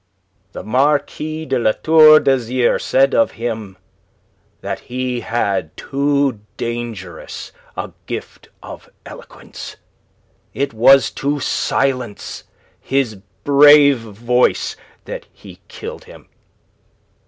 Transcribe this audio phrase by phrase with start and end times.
[0.53, 3.77] "The Marquis de La Tour d'Azyr said of him
[4.61, 9.75] that he had too dangerous a gift of eloquence.
[10.55, 12.45] It was to silence
[12.79, 14.75] his brave voice
[15.05, 16.29] that he killed him.